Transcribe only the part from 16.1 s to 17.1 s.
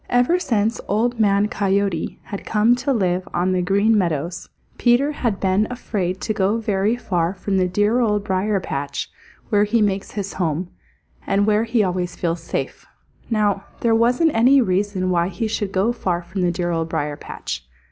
from the dear Old